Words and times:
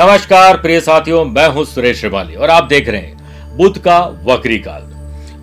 नमस्कार, 0.00 0.56
प्रिय 0.56 0.80
साथियों, 0.80 1.24
मैं 1.24 1.48
हूँ 1.48 1.64
सुरेश 1.64 2.00
श्रिवाली 2.00 2.34
और 2.34 2.50
आप 2.50 2.64
देख 2.64 2.88
रहे 2.88 3.00
हैं 3.00 3.56
बुध 3.56 3.78
का 3.78 3.98
वक्री 4.24 4.58
काल। 4.58 4.82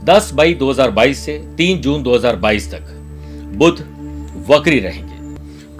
10 0.03 0.31
मई 0.33 0.53
2022 0.53 1.19
से 1.25 1.37
3 1.57 1.81
जून 1.81 2.03
2022 2.03 2.71
तक 2.71 2.81
बुध 3.55 3.81
वक्री 4.49 4.79
रहेंगे। 4.79 5.15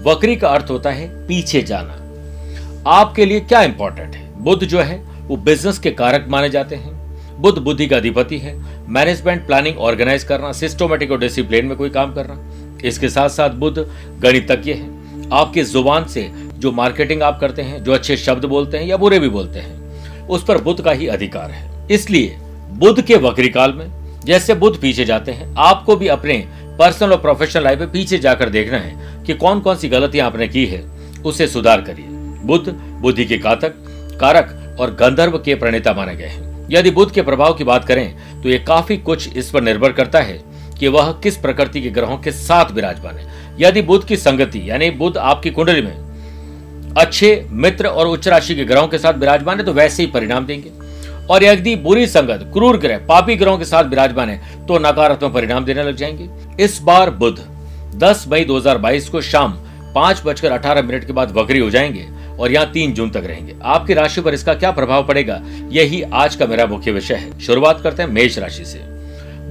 वक्री 0.09 0.35
का 0.35 0.49
अर्थ 0.49 0.65
होता 0.69 0.89
है 0.89 1.27
पीछे 1.27 1.61
जाना। 1.61 2.91
आपके 2.91 3.25
लिए 3.25 3.39
क्या 3.39 3.61
इंपॉर्टेंट 3.61 4.15
है? 4.15 4.43
बुद्ध 4.43 4.63
जो 4.63 4.81
है, 4.81 5.03
वो 5.27 5.37
बिज़नेस 5.37 5.79
के 5.79 5.91
कारक 5.91 6.25
माने 6.29 6.49
जाते 6.49 6.75
हैं। 6.75 6.93
बुद्ध 7.41 7.61
बुद्धि 7.61 7.87
का 7.87 7.97
अधिपति 7.97 8.37
है। 8.37 8.55
मैनेजमेंट 8.89 9.47
प्लानिंग 9.47 9.77
ऑर्गेनाइज 9.77 10.23
करना 10.23 10.51
सिस्टोमेटिक 10.51 11.11
और 11.11 11.19
डिसिप्लिन 11.19 11.65
में 11.65 11.77
कोई 11.77 11.89
काम 11.89 12.13
करना। 12.13 12.51
इसके 12.87 13.09
साथ 13.09 13.29
साथ 13.29 13.49
बुद्ध 13.49 13.91
गणितज्ञ 14.19 14.73
है। 14.73 14.97
आपके 15.33 15.63
ज़ुबान 15.63 16.05
से 16.05 16.46
जो 16.59 16.71
मार्केटिंग 16.71 17.21
आप 17.21 17.39
करते 17.39 17.61
हैं, 17.61 17.83
जो 17.83 17.93
अच्छे 17.93 18.17
शब्द 18.17 18.45
बोलते 18.45 18.77
हैं 18.77 18.85
या 18.85 18.97
बुरे 18.97 19.19
भी 19.19 19.29
बोलते 19.29 19.59
हैं, 19.59 20.27
उस 20.27 20.43
पर 20.43 20.57
बुद्ध 20.57 20.81
का 20.81 20.91
ही 20.91 21.07
अधिकार 21.07 21.51
है। 21.51 21.87
इसलिए 21.91 22.35
बुद्ध 22.71 23.01
के 23.01 23.15
वक्री 23.17 23.49
काल 23.49 23.73
में 23.73 23.87
जैसे 24.25 24.53
बुद्ध 24.53 24.79
पीछे 24.79 25.05
जाते 25.05 25.31
हैं, 25.31 25.53
आपको 25.57 25.95
भी 25.95 26.07
अपने 26.07 26.37
पर्सनल 26.79 27.11
और 27.11 27.17
प्रोफेशनल 27.17 27.63
लाइफ 27.63 27.79
में 27.79 27.91
पीछे 27.91 28.17
जाकर 28.17 28.49
देखना 28.49 28.77
है 28.77 29.23
कि 29.23 29.33
कौन 29.33 29.59
कौन 29.59 29.75
सी 29.75 29.89
गलतियाँ 29.89 30.27
आपने 30.27 30.47
की 30.47 30.65
है। 30.65 30.83
उसे 31.25 31.47
सुधार 31.47 31.81
करिए। 31.81 32.05
बुद्ध, 32.43 32.69
बुद्धि 33.01 33.25
के 33.25 33.37
कातक 33.37 33.73
कारक 34.21 34.77
और 34.79 34.93
गंधर्व 34.95 35.37
के 35.37 35.55
प्रणेता 35.55 35.93
माने 35.93 36.15
गए 36.15 36.25
हैं। 36.25 36.67
यदि 36.71 36.91
बुद्ध 36.91 37.11
के 37.13 37.21
प्रभाव 37.21 37.53
की 37.53 37.63
बात 37.63 37.85
करें 37.85 38.41
तो 38.41 38.49
ये 38.49 38.57
काफ़ी 38.59 38.97
कुछ 38.97 39.33
इस 39.33 39.49
पर 39.49 39.61
निर्भर 39.61 39.91
करता 39.91 40.19
है 40.19 40.39
कि 40.79 40.87
वह 40.87 41.11
किस 41.13 41.37
प्रकृति 41.37 41.81
के 41.81 41.89
ग्रहों 41.89 42.17
के 42.17 42.31
साथ 42.31 42.71
विराजमान 42.71 43.17
है। 43.17 43.55
यदि 43.59 43.81
बुद्ध 43.81 44.05
की 44.07 44.17
संगति, 44.17 44.69
यानी 44.69 44.89
बुद्ध 44.91 45.17
आपकी 45.17 45.49
कुंडली 45.49 45.81
में 45.81 46.06
अच्छे 46.97 47.45
मित्र 47.51 47.87
और 47.87 48.07
उच्च 48.07 48.27
राशि 48.27 48.55
के 48.55 48.65
ग्रहों 48.65 48.87
के 48.87 48.97
साथ 48.97 49.13
विराजमान 49.13 49.59
है 49.59 49.65
तो 49.65 49.73
वैसे 49.73 50.03
ही 50.03 50.09
परिणाम 50.09 50.45
देंगे। 50.45 50.71
और 51.27 51.43
यदि 51.43 51.75
बुरी 51.77 52.05
संगत, 52.07 52.49
क्रूर 52.53 52.77
ग्रह, 52.77 52.97
पापी 53.07 53.35
ग्रहों 53.35 53.57
के 53.57 53.65
साथ 53.65 53.83
विराजमान 53.83 54.29
है 54.29 54.65
तो 54.67 54.77
नकारात्मक 54.79 55.33
परिणाम 55.33 55.65
देने 55.65 55.83
लग 55.83 55.95
जाएँगे। 55.95 56.63
इस 56.63 56.79
बार 56.81 57.09
बुध 57.13 57.39
10 57.95 58.25
मई 58.27 58.45
2022 58.45 59.09
को 59.09 59.21
शाम 59.23 59.57
पाँच 59.95 60.21
बजकर 60.25 60.51
अठारह 60.51 60.81
मिनट 60.81 61.05
के 61.07 61.13
बाद 61.13 61.31
वक्री 61.31 61.59
हो 61.59 61.69
जाएँगे 61.69 62.05
और 62.33 62.51
यहाँ 62.51 62.71
तीन 62.71 62.93
जून 62.93 63.09
तक 63.09 63.23
रहेंगे। 63.25 63.55
आपकी 63.65 63.93
राशि 63.93 64.21
पर 64.21 64.33
इसका 64.33 64.53
क्या 64.53 64.71
प्रभाव 64.71 65.07
पड़ेगा, 65.07 65.39
यही 65.71 66.01
आज 66.03 66.35
का 66.35 66.45
मेरा 66.45 66.65
मुख्य 66.65 66.91
विषय 66.91 67.15
है। 67.15 67.39
शुरुआत 67.39 67.81
करते 67.81 68.03
हैं 68.03 68.09
मेष 68.09 68.37
राशि 68.37 68.65
से। 68.65 68.79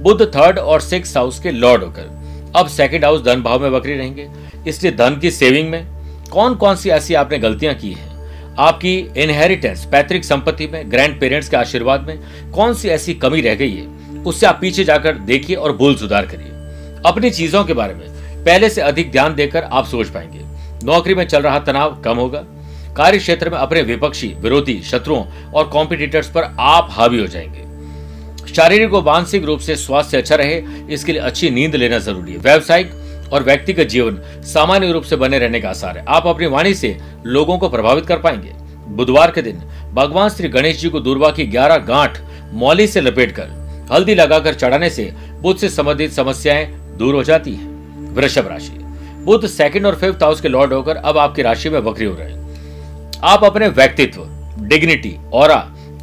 बुद्ध 0.01 0.25
थर्ड 0.25 0.59
और 0.59 0.81
सिक्स 0.81 1.15
हाउस 1.17 1.39
के 1.39 1.51
लॉर्ड 1.51 1.83
होकर, 1.83 2.51
अब 2.55 2.67
सेकंड 2.67 3.05
हाउस 3.05 3.23
धन 3.23 3.41
भाव 3.41 3.61
में 3.61 3.69
वक्री 3.69 3.97
रहेंगे, 3.97 4.27
इसलिए 4.67 4.91
धन 4.93 5.19
की 5.19 5.31
सेविंग 5.31 5.69
में 5.69 5.96
कौन 6.31 6.55
कौन 6.55 6.75
सी 6.75 6.89
ऐसी 6.89 7.13
आपने 7.13 7.37
गलतियाँ 7.39 7.73
की 7.75 7.91
हैं? 7.91 8.55
आपकी 8.59 8.97
इनहेरिटेंस 9.17 9.85
पैतृक 9.85 10.23
संपत्ति 10.23 10.67
में 10.67 10.91
ग्रैंड 10.91 11.19
पेरेंट्स 11.19 11.49
के 11.49 11.57
आशीर्वाद 11.57 12.01
में 12.01 12.19
कौन 12.51 12.73
सी 12.73 12.89
ऐसी 12.89 13.13
कमी 13.13 13.41
रह 13.41 13.55
गई 13.55 13.73
है? 13.73 13.85
उससे 14.23 14.45
आप 14.45 14.57
पीछे 14.61 14.83
जाकर 14.83 15.17
देखिए 15.17 15.55
और 15.55 15.77
भूल 15.77 15.95
सुधार 15.95 16.25
करिए। 16.25 16.47
अपनी 17.05 17.29
चीज़ों 17.29 17.63
के 17.63 17.73
बारे 17.73 17.93
में 17.93 18.07
पहले 18.45 18.69
से 18.69 18.81
अधिक 18.81 19.11
ध्यान 19.11 19.35
देकर 19.35 19.63
आप 19.63 19.85
सोच 19.85 20.09
पाएँगे। 20.09 20.39
नौकरी 20.85 21.15
में 21.15 21.27
चल 21.27 21.41
रहा 21.41 21.59
तनाव 21.59 22.01
कम 22.01 22.17
होगा। 22.17 22.43
कार्य 22.97 23.17
क्षेत्र 23.17 23.49
में 23.49 23.57
अपने 23.57 23.81
विपक्षी, 23.81 24.27
विरोधी, 24.27 24.81
शत्रुओं 24.81 25.23
और 25.53 25.67
कॉम्पिटिटर्स 25.67 26.29
पर 26.29 26.55
आप 26.59 26.87
हावी 26.91 27.19
हो 27.19 27.27
जाएँगे। 27.27 27.65
शारीरिक 28.53 28.93
और 28.93 29.03
मानसिक 29.03 29.43
रूप 29.45 29.59
से 29.59 29.75
स्वास्थ्य 29.75 30.17
अच्छा 30.17 30.35
रहे, 30.35 30.61
इसके 30.89 31.11
लिए 31.11 31.21
अच्छी 31.21 31.49
नींद 31.49 31.75
लेना 31.75 31.99
ज़रूरी 31.99 32.31
है। 32.31 32.37
व्यावसायिक 32.37 32.91
और 33.27 33.43
व्यक्तिगत 33.43 33.87
जीवन 33.87 34.19
सामान्य 34.45 34.91
रूप 34.91 35.03
से 35.03 35.15
बने 35.15 35.39
रहने 35.39 35.59
का 35.59 35.69
आसार 35.69 35.97
है। 35.97 36.05
आप 36.07 36.27
अपनी 36.27 36.45
वाणी 36.47 36.73
से 36.73 36.97
लोगों 37.25 37.57
को 37.57 37.69
प्रभावित 37.69 38.05
कर 38.05 38.17
पाएँगे। 38.17 38.53
बुधवार 38.89 39.31
के 39.31 39.41
दिन 39.41 39.61
भगवान 39.93 40.29
श्री 40.29 40.49
गणेश 40.49 40.79
जी 40.79 40.89
को 40.89 40.99
दूरवा 40.99 41.29
की 41.31 41.45
ग्यारह 41.47 41.77
गांठ 41.85 42.17
मौली 42.53 42.87
से 42.87 43.01
लपेटकर 43.01 43.87
हल्दी 43.91 44.15
लगाकर 44.15 44.53
चढ़ाने 44.53 44.89
से 44.89 45.11
बुद्ध 45.41 45.59
से 45.59 45.69
संबंधित 45.69 46.11
समस्याएँ 46.13 46.65
दूर 46.97 47.15
हो 47.15 47.23
जाती 47.23 47.53
है। 47.53 47.65
वृषभ 48.13 48.47
राशि। 48.47 48.77
बुद्ध 49.25 49.47
सेकंड 49.47 49.85
और 49.85 49.95
फिफ्थ 49.95 50.23
हाउस 50.23 50.41
के 50.41 50.47
लॉर्ड 50.47 50.73
होकर 50.73 50.95
अब 50.95 51.17
आपकी 51.17 51.41
राशि 51.41 51.69
में 51.69 51.83
बकरी 51.85 52.05
हो 52.05 52.15
रहे 52.15 52.31
हैं। 52.31 53.19
आप 53.25 53.43
अपने 53.43 53.67
व्यक्तित्व 53.69 54.25
डिग्निटी 54.59 55.15
और 55.33 55.51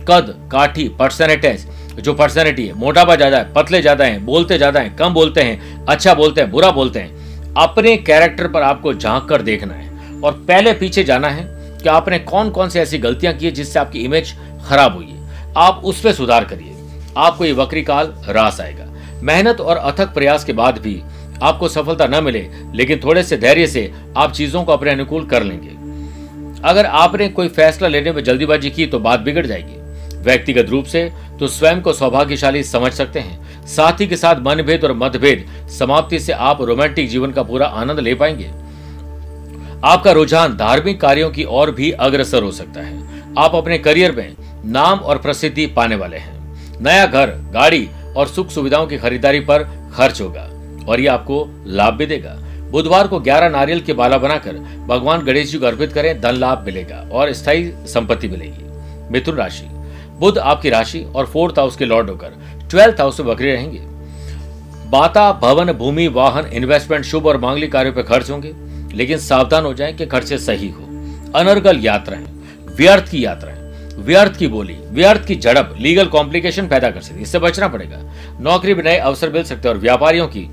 कद, 0.09 0.35
काठी 0.53 0.89
पर्सनैलिटीज 0.99 1.67
जो 1.97 2.13
पर्सनैलिटी 2.15 2.67
है, 2.67 2.73
मोटापा 2.75 3.15
ज़्यादा 3.17 3.39
है, 3.39 3.53
पतले 3.53 3.81
ज़्यादा 3.81 4.05
है, 4.05 4.19
बोलते 4.25 4.57
ज़्यादा 4.57 4.81
है, 4.81 4.95
कम 4.97 5.15
बोलते 5.15 5.41
हैं 5.41 5.85
अच्छा 5.87 6.15
बोलते 6.15 6.41
हैं, 6.41 6.51
बुरा 6.51 6.71
बोलते 6.71 6.99
हैं 6.99 7.24
अपने 7.57 7.97
कैरेक्टर 7.97 8.49
पर 8.49 8.63
आपको 8.63 8.93
झाँक 8.95 9.29
कर 9.29 9.43
देखना 9.43 9.75
है 9.75 10.21
और 10.21 10.33
पहले 10.49 10.73
पीछे 10.73 11.05
जाना 11.05 11.29
है 11.29 11.45
कि 11.83 11.89
आपने 11.89 12.19
कौन 12.19 12.51
कौन 12.51 12.69
सी 12.69 12.79
ऐसी 12.79 12.99
गलतियाँ 12.99 13.35
की 13.35 13.47
है 13.47 13.53
जिससे 13.53 13.79
आपकी 13.79 13.99
इमेज 13.99 14.35
खराब 14.69 14.95
हुई 14.95 15.07
है। 15.07 15.53
आप 15.57 15.83
उस 15.85 16.01
पर 16.01 16.13
सुधार 16.13 16.45
करिए। 16.45 16.73
आपको 17.17 17.45
ये 17.45 17.53
वक्री 17.53 17.83
काल 17.83 18.15
रास 18.29 18.61
आएगा। 18.61 18.87
मेहनत 19.23 19.61
और 19.61 19.77
अथक 19.77 20.15
प्रयास 20.15 20.45
के 20.45 20.53
बाद 20.53 20.79
भी 20.79 21.03
आपको 21.43 21.69
सफलता 21.69 22.07
न 22.07 22.25
मिले, 22.25 22.49
लेकिन 22.75 23.01
थोड़े 23.05 23.23
से 23.23 23.37
धैर्य 23.37 23.67
से 23.67 23.93
आप 24.17 24.33
चीज़ों 24.33 24.65
को 24.65 24.73
अपने 24.73 24.91
अनुकूल 24.91 25.27
कर 25.27 25.43
लेंगे। 25.43 25.73
अगर 26.69 26.87
आपने 26.87 27.29
कोई 27.29 27.49
फैसला 27.49 27.89
लेने 27.89 28.13
में 28.13 28.23
जल्दीबाजी 28.25 28.71
की 28.71 28.87
तो 28.87 28.99
बात 28.99 29.21
बिगड़ 29.21 29.47
जाएगी। 29.47 29.83
व्यक्तिगत 30.17 30.71
रूप 30.71 30.85
से 30.85 31.11
तो 31.41 31.49
स्वयं 31.49 31.81
को 31.81 31.93
सौभाग्यशाली 31.93 32.63
समझ 32.63 32.93
सकते 32.93 33.21
हैं। 33.21 33.44
साथी 33.67 34.07
के 34.07 34.17
साथ 34.17 34.37
मनभेद 34.41 34.85
और 34.85 34.93
मतभेद 34.93 35.69
समाप्ति 35.69 36.19
से 36.19 36.33
आप 36.33 36.63
रोमांटिक 36.63 37.09
जीवन 37.09 37.31
का 37.31 37.43
पूरा 37.43 37.67
आनंद 37.67 38.01
ले 38.01 38.15
पाएँगे। 38.15 38.51
आपका 39.85 40.13
रुझान 40.13 40.57
धार्मिक 40.57 41.01
कार्यों 41.01 41.31
की 41.31 41.45
ओर 41.45 41.71
भी 41.71 41.91
अग्रसर 41.91 42.43
हो 42.43 42.51
सकता 42.51 42.81
है। 42.81 43.23
आप 43.39 43.55
अपने 43.55 43.79
करियर 43.79 44.13
में 44.13 44.35
नाम 44.65 44.99
और 44.99 45.19
प्रसिद्धि 45.19 45.67
पाने 45.67 45.97
वाले 45.97 46.17
हैं। 46.17 46.35
नया 46.81 47.07
घर, 47.07 47.27
गाड़ी 47.27 47.89
और 48.17 48.27
सुख 48.27 48.49
सुविधाओं 48.49 48.87
की 48.87 48.99
खरीदारी 48.99 49.41
पर 49.41 49.63
खर्च 49.95 50.21
होगा 50.21 50.51
और 50.89 51.01
ये 51.01 51.07
आपको 51.07 51.65
लाभ 51.67 51.95
भी 51.95 52.07
देगा। 52.07 52.39
बुधवार 52.71 53.09
को 53.09 53.21
11 53.21 53.49
नारियल 53.49 53.81
के 53.81 53.93
बाला 53.93 54.19
बनाकर 54.19 54.53
भगवान 54.89 55.21
गणेश 55.21 55.51
जी 55.51 55.59
को 55.59 55.67
अर्पित 55.67 55.93
करें, 55.93 56.21
धन 56.21 56.33
लाभ 56.33 56.65
मिलेगा 56.67 57.09
और 57.13 57.33
स्थायी 57.33 57.73
संपत्ति 57.87 58.29
मिलेगी। 58.29 58.65
मिथुन 59.13 59.35
राशि। 59.35 59.67
बुध 60.21 60.39
आपकी 60.39 60.71
राशि 60.71 61.07
और 61.15 61.27
फोर्थ 61.27 61.59
हाउस 61.59 61.77
के 61.77 61.85
लॉर्ड 61.85 62.11
होकर 62.11 62.54
ट्वेल्थ 62.71 63.01
हाउस 63.01 63.21
में 63.21 63.29
बकरे 63.29 63.55
रहेंगे। 63.55 63.81
बाता, 64.91 65.33
भवन, 65.33 65.73
भूमि, 65.73 66.07
वाहन 66.09 66.47
इन्वेस्टमेंट 66.47 67.05
शुभ 67.05 67.27
और 67.27 67.39
मांगलिक 67.39 67.73
कार्यों 67.73 67.93
पर 67.93 68.03
खर्च 68.03 68.31
होंगे। 68.31 68.55
लेकिन 68.95 69.19
सावधान 69.19 69.65
हो 69.65 69.75
जाएँ 69.75 69.93
कि 69.93 70.07
खर्चे 70.07 70.39
सही 70.39 70.69
हो। 70.69 70.83
अनर्गल 71.35 71.79
यात्राएँ 71.79 72.27
व्यर्थ 72.77 73.09
की 73.09 73.25
यात्राएँ 73.25 73.65
व्यर्थ 73.97 74.37
की 74.37 74.47
बोली, 74.47 74.77
व्यर्थ 74.91 75.27
की 75.27 75.37
झड़प 75.37 75.77
लीगल 75.81 76.07
कॉम्प्लिकेशन 76.07 76.67
पैदा 76.69 76.91
कर 76.91 77.01
सकती 77.01 77.17
है। 77.17 77.23
इससे 77.23 77.39
बचना 77.39 77.69
पड़ेगा। 77.69 77.99
नौकरी 78.41 78.75
में 78.75 78.85
नए 78.85 78.97
अवसर 78.99 79.31
मिल 79.31 79.45
सकते 79.45 79.69
हैं 79.69 79.75
और 79.75 79.81
व्यापारियों 79.81 80.27
की 80.27 80.47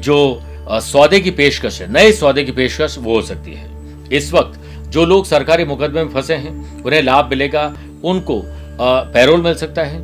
जो 0.00 0.42
सौदे 0.70 1.20
की 1.20 1.30
पेशकश 1.30 1.80
है, 1.82 1.92
नए 1.92 2.12
सौदे 2.12 2.44
की 2.44 2.52
पेशकश 2.52 2.96
वो 2.98 3.14
हो 3.14 3.22
सकती 3.22 3.54
है। 3.54 3.68
इस 4.12 4.32
वक्त 4.32 4.60
जो 4.88 5.04
लोग 5.04 5.26
सरकारी 5.26 5.64
मुकदमे 5.64 6.04
में 6.04 6.12
फंसे 6.12 6.34
हैं, 6.34 6.82
उन्हें 6.82 7.02
लाभ 7.02 7.28
मिलेगा, 7.30 7.74
उनको 8.04 8.42
पैरोल 9.14 9.42
मिल 9.42 9.54
सकता 9.54 9.82
है। 9.82 9.98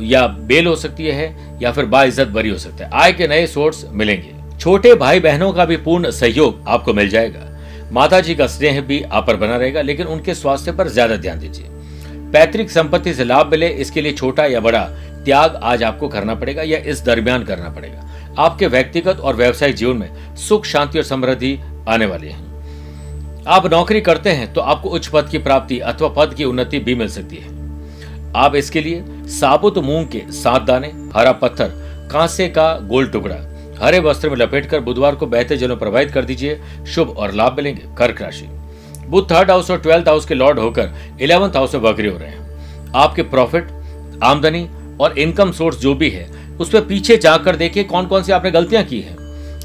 या 0.00 0.26
बेल 0.26 0.66
हो 0.66 0.74
सकती 0.76 1.06
है 1.06 1.58
या 1.62 1.72
फिर 1.72 1.84
बाइज्जत 1.86 2.28
बरी 2.28 2.48
हो 2.48 2.58
सकता 2.58 2.84
है। 2.84 2.90
आय 2.94 3.12
के 3.12 3.28
नए 3.28 3.46
सोर्स 3.46 3.84
मिलेंगे। 3.90 4.58
छोटे 4.58 4.94
भाई 4.94 5.20
बहनों 5.20 5.52
का 5.52 5.64
भी 5.64 5.76
पूर्ण 5.78 6.10
सहयोग 6.12 6.64
आपको 6.68 6.94
मिल 6.94 7.08
जाएगा। 7.08 7.46
माता 7.92 8.20
जी 8.20 8.34
का 8.34 8.46
स्नेह 8.46 8.80
भी 8.80 9.02
आप 9.02 9.26
पर 9.26 9.36
बना 9.36 9.56
रहेगा, 9.56 9.82
लेकिन 9.82 10.06
उनके 10.06 10.34
स्वास्थ्य 10.34 10.72
पर 10.72 10.88
ज़्यादा 10.88 11.16
ध्यान 11.16 11.38
दीजिए। 11.38 11.66
पैतृक 12.32 12.70
संपत्ति 12.70 13.14
से 13.14 13.24
लाभ 13.24 13.50
मिले, 13.50 13.68
इसके 13.68 14.00
लिए 14.00 14.12
छोटा 14.12 14.44
या 14.46 14.60
बड़ा 14.60 14.82
त्याग 15.24 15.58
आज 15.62 15.82
आपको 15.82 16.08
करना 16.08 16.34
पड़ेगा 16.34 16.62
या 16.62 16.78
इस 16.80 17.04
दरमियान 17.04 17.44
करना 17.44 17.68
पड़ेगा। 17.70 18.04
आपके 18.38 18.66
व्यक्तिगत 18.66 19.20
और 19.20 19.36
व्यवसायिक 19.36 19.76
जीवन 19.76 19.96
में 19.96 20.36
सुख, 20.38 20.64
शांति 20.66 20.98
और 20.98 21.04
समृद्धि 21.04 21.58
आने 21.88 22.06
वाली 22.06 22.28
है। 22.28 22.46
आप 23.48 23.66
नौकरी 23.66 24.00
करते 24.00 24.30
हैं 24.30 24.52
तो 24.52 24.60
आपको 24.62 24.88
उच्च 24.88 25.06
पद 25.06 25.28
की 25.28 25.38
प्राप्ति 25.38 25.78
अथवा 25.80 26.08
पद 26.16 26.34
की 26.34 26.44
उन्नति 26.44 26.78
भी 26.78 26.94
मिल 26.94 27.08
सकती 27.10 27.36
है। 27.36 27.57
आप 28.36 28.54
इसके 28.54 28.80
लिए 28.80 29.04
साबुत 29.30 29.78
मूंग 29.78 30.06
के 30.06 30.22
सात 30.32 30.62
दाने, 30.62 30.88
हरा 31.16 31.32
पत्थर, 31.32 31.70
कांसे 32.12 32.48
का 32.48 32.72
गोल 32.80 33.06
टुकड़ा, 33.06 33.36
हरे 33.82 33.98
वस्त्र 34.00 34.30
में 34.30 34.36
लपेटकर 34.36 34.80
बुधवार 34.80 35.14
को 35.14 35.26
बहते 35.26 35.56
जलों 35.56 35.76
प्रवाहित 35.76 36.10
कर 36.10 36.24
दीजिए। 36.24 36.60
शुभ 36.86 37.14
और 37.18 37.32
लाभ 37.32 37.56
मिलेंगे 37.56 37.82
कर्क 37.98 38.22
राशि। 38.22 38.46
बुध 39.08 39.30
थर्ड 39.30 39.50
हाउस 39.50 39.70
और 39.70 39.80
ट्वेल्थ 39.80 40.08
हाउस 40.08 40.26
के 40.26 40.34
लॉर्ड 40.34 40.58
होकर 40.58 40.94
इलेवंथ 41.20 41.56
हाउस 41.56 41.74
में 41.74 41.82
बकरी 41.82 42.08
हो 42.08 42.18
रहे 42.18 42.28
हैं। 42.28 42.92
आपके 42.96 43.22
प्रॉफिट, 43.22 43.68
आमदनी 44.22 44.68
और 45.00 45.18
इनकम 45.18 45.52
सोर्स 45.52 45.78
जो 45.78 45.94
भी 45.94 46.10
है, 46.10 46.28
उस 46.60 46.70
पर 46.70 46.80
पीछे 46.80 47.16
जाकर 47.16 47.56
देखिए 47.56 47.84
कौन 47.84 48.06
कौन 48.06 48.22
सी 48.22 48.32
आपने 48.32 48.50
गलतियाँ 48.50 48.82
की 48.84 49.00
है। 49.00 49.16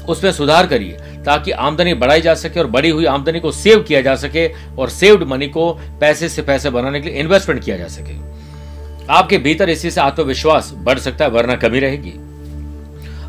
उसमें 0.08 0.30
सुधार 0.32 0.66
करिए 0.66 0.98
ताकि 1.24 1.50
आमदनी 1.50 1.94
बढ़ाई 1.94 2.20
जा 2.20 2.34
सके 2.34 2.60
और 2.60 2.66
बढ़ी 2.66 2.88
हुई 2.90 3.04
आमदनी 3.04 3.40
को 3.40 3.50
सेव 3.52 3.82
किया 3.82 4.00
जा 4.00 4.14
सके 4.16 4.46
और 4.78 4.88
सेव्ड 4.88 5.22
मनी 5.22 5.48
को 5.48 5.72
पैसे 6.00 6.28
से 6.28 6.42
पैसे 6.42 6.70
बनाने 6.70 7.00
के 7.00 7.08
लिए 7.08 7.20
इन्वेस्टमेंट 7.20 7.64
किया 7.64 7.76
जा 7.76 7.86
सके। 7.88 8.12
आपके 9.10 9.38
भीतर 9.38 9.68
इसी 9.68 9.90
से 9.90 10.00
आत्मविश्वास 10.00 10.72
बढ़ 10.74 10.98
सकता 10.98 11.24
है, 11.24 11.30
वरना 11.30 11.54
कमी 11.54 11.80
रहेगी। 11.80 12.12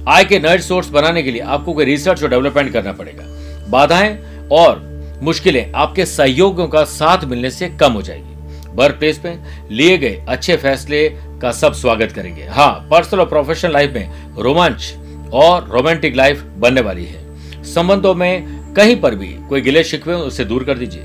आय 0.08 0.26
के 0.26 0.40
नए 0.40 0.58
सोर्स 0.58 0.90
बनाने 0.90 1.24
के 1.24 1.32
लिए 1.32 1.42
आपको 1.42 1.74
कोई 1.74 1.86
रिसर्च 1.86 2.24
और 2.24 2.30
डेवलपमेंट 2.30 2.74
करना 2.74 2.92
पड़ेगा। 2.92 3.24
बाधाएँ 3.70 4.40
और 4.52 4.96
मुश्किलें 5.24 5.72
आपके 5.74 6.06
सहयोगियों 6.06 6.68
का 6.68 6.84
साथ 6.84 7.24
मिलने 7.24 7.50
से 7.50 7.70
कम 7.70 7.94
हो 7.94 8.02
जाएगी। 8.02 8.36
वर्क 8.72 8.96
प्लेस 8.96 9.22
में 9.26 9.46
लिए 9.72 9.98
गए 9.98 10.26
अच्छे 10.30 10.58
फैसले 10.58 11.10
का 11.42 11.52
सब 11.52 11.74
स्वागत 11.74 12.12
करेंगे। 12.12 12.44
हाँ 12.44 12.88
पर्सनल 12.92 13.20
और 13.20 13.26
प्रोफेशनल 13.26 13.74
लाइफ 13.74 13.94
में 13.94 14.36
रोमांच 14.38 14.94
और 15.34 15.70
रोमांटिक 15.70 16.16
लाइफ 16.16 16.44
बनने 16.58 16.82
वाली 16.82 17.06
है। 17.06 17.64
संबंधों 17.64 18.16
में 18.16 18.56
कहीं 18.74 18.96
पर 19.02 19.16
भी 19.16 19.28
कोई 19.28 19.62
गिले 19.62 19.84
शिकवे, 19.84 20.14
उसे 20.14 20.46
दूर 20.46 20.64
कर 20.64 20.78
दीजिए। 20.78 21.02